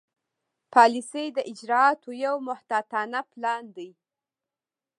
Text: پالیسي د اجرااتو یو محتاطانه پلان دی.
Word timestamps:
پالیسي 0.73 1.25
د 1.37 1.39
اجرااتو 1.51 2.09
یو 2.25 2.35
محتاطانه 2.47 3.19
پلان 3.31 3.63
دی. 3.75 3.89